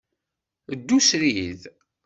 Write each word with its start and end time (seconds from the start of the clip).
Ddu 0.77 0.97
srid. 1.07 1.61